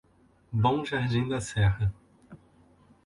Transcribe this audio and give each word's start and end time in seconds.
Bom 0.51 0.83
Jardim 0.83 1.27
da 1.29 1.39
Serra 1.39 1.93